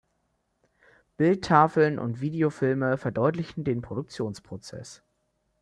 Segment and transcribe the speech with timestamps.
[1.17, 5.03] Bildtafeln und Videofilme verdeutlichen den Produktionsprozess.